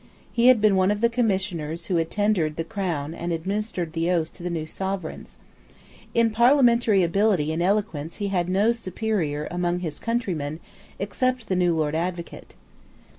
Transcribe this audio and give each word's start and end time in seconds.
He 0.33 0.47
had 0.47 0.59
been 0.59 0.75
one 0.75 0.89
of 0.89 0.99
the 1.01 1.11
Commissioners 1.11 1.85
who 1.85 1.97
had 1.97 2.09
tendered 2.09 2.55
the 2.55 2.63
Crown 2.63 3.13
and 3.13 3.31
administered 3.31 3.93
the 3.93 4.09
oath 4.09 4.33
to 4.33 4.41
the 4.41 4.49
new 4.49 4.65
Sovereigns. 4.65 5.37
In 6.15 6.31
parliamentary 6.31 7.03
ability 7.03 7.53
and 7.53 7.61
eloquence 7.61 8.15
he 8.15 8.29
had 8.29 8.49
no 8.49 8.71
superior 8.71 9.47
among 9.51 9.81
his 9.81 9.99
countrymen, 9.99 10.59
except 10.97 11.49
the 11.49 11.55
new 11.55 11.75
Lord 11.75 11.93
Advocate. 11.93 12.55